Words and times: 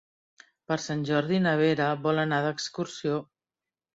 Per 0.71 0.77
Sant 0.85 1.01
Jordi 1.09 1.41
na 1.43 1.51
Vera 1.59 1.89
vol 2.07 2.21
anar 2.23 2.39
d'excursió. 2.45 3.23